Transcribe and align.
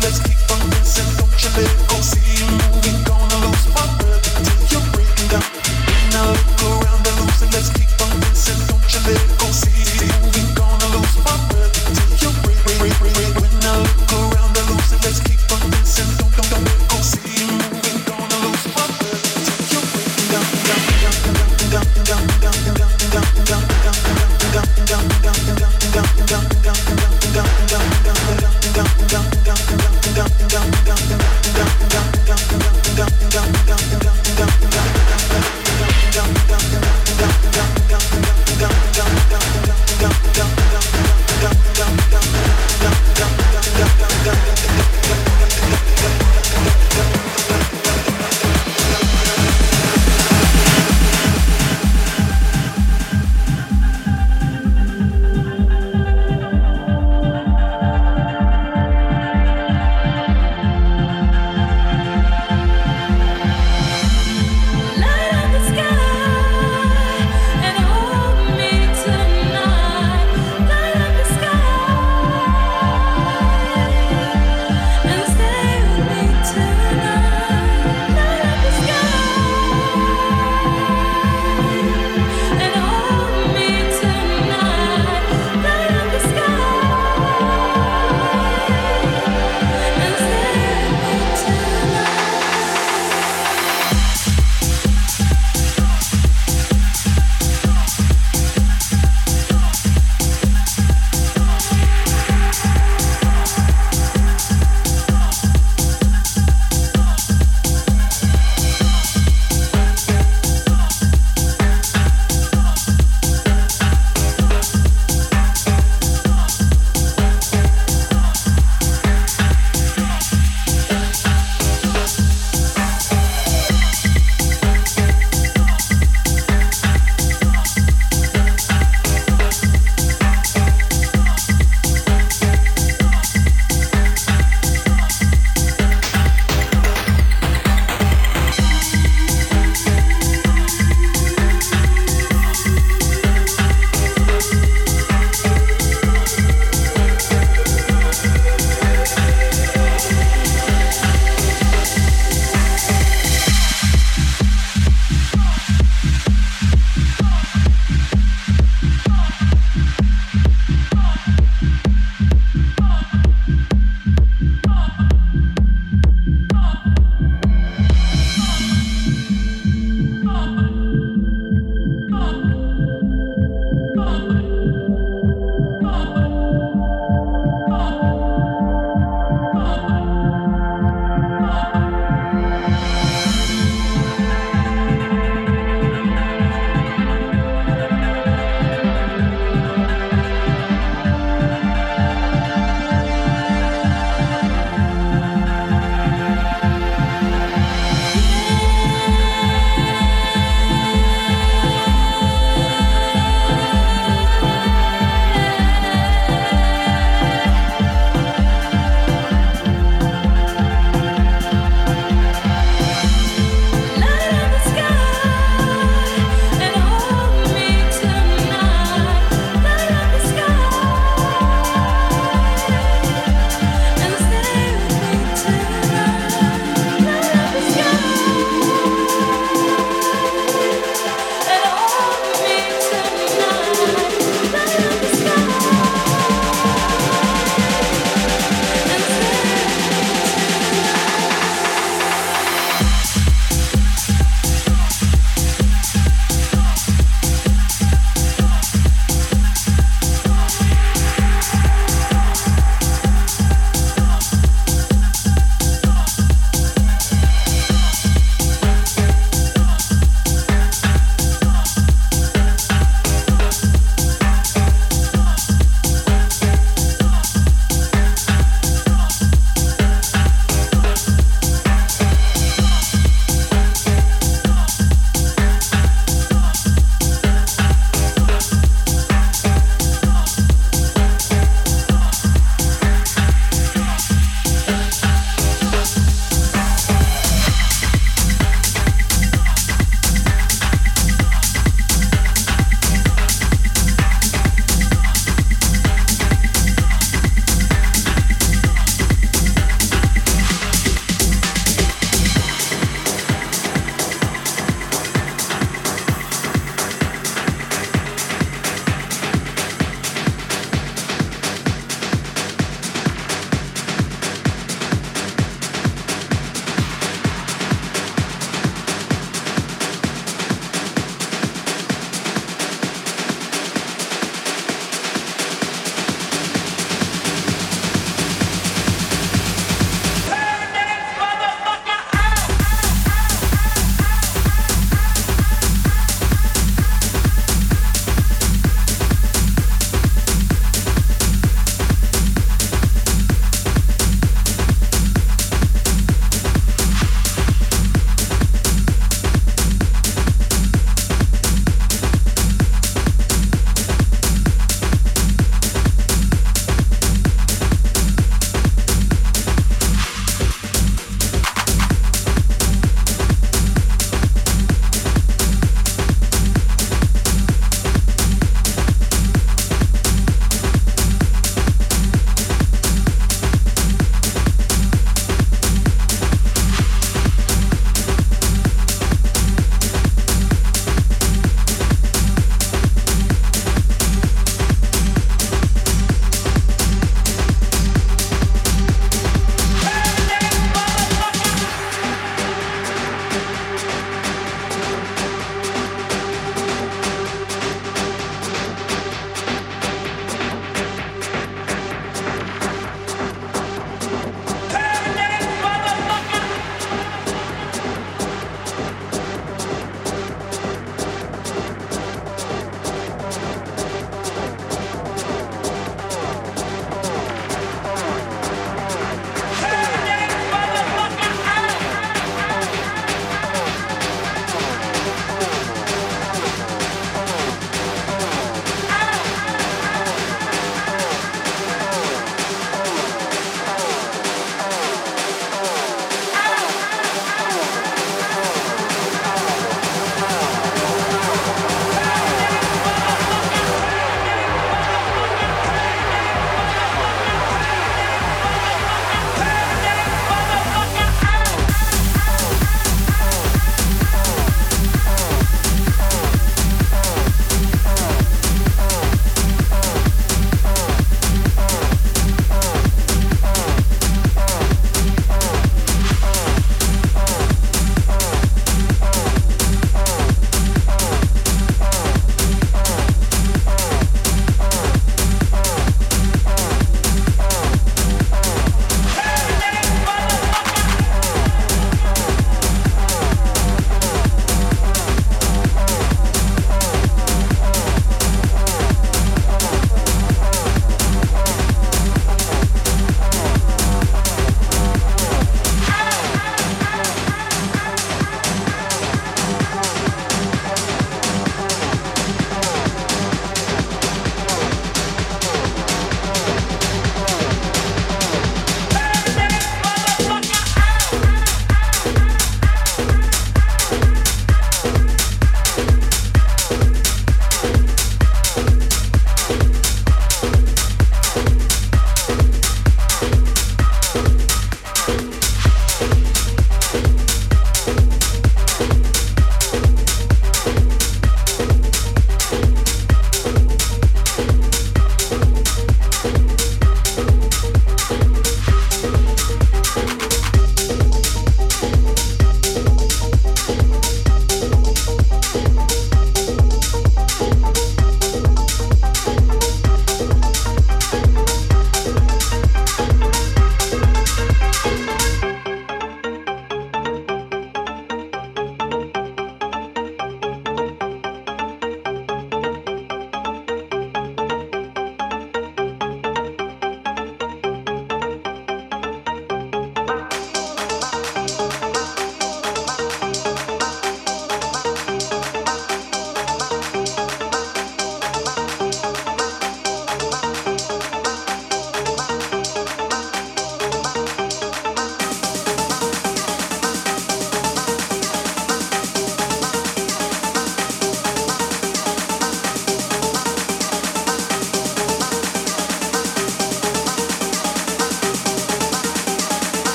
Let's 0.00 0.20
keep 0.20 0.50
on 0.52 0.70
dancing, 0.70 1.16
don't 1.16 1.82
you. 1.82 1.87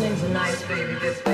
This 0.00 0.12
is 0.12 0.22
a 0.22 0.28
nice 0.30 0.62
baby. 0.66 1.29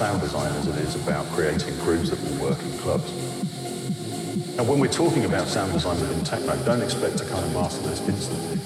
Sound 0.00 0.22
design 0.22 0.50
as 0.56 0.66
it 0.66 0.76
is 0.76 0.94
about 0.94 1.26
creating 1.26 1.76
grooves 1.80 2.08
that 2.08 2.18
will 2.24 2.48
work 2.48 2.58
in 2.62 2.72
clubs. 2.78 3.12
Now, 4.56 4.64
when 4.64 4.80
we're 4.80 4.88
talking 4.88 5.26
about 5.26 5.46
sound 5.46 5.74
design 5.74 6.00
within 6.00 6.24
techno, 6.24 6.56
don't 6.64 6.80
expect 6.80 7.18
to 7.18 7.26
kind 7.26 7.44
of 7.44 7.52
master 7.52 7.86
this 7.86 8.00
instantly. 8.08 8.56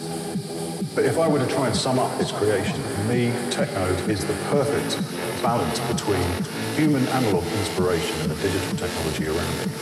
But 0.94 1.06
if 1.06 1.18
I 1.18 1.26
were 1.26 1.40
to 1.40 1.46
try 1.52 1.66
and 1.66 1.74
sum 1.74 1.98
up 1.98 2.20
its 2.20 2.30
creation, 2.30 2.80
for 2.80 3.02
me, 3.10 3.32
techno 3.50 3.82
is 4.06 4.24
the 4.24 4.34
perfect 4.54 4.94
balance 5.42 5.80
between 5.90 6.22
human 6.76 7.04
analog 7.08 7.42
inspiration 7.42 8.14
and 8.20 8.30
the 8.30 8.40
digital 8.40 8.78
technology 8.78 9.26
around 9.26 9.54
it. 9.66 9.73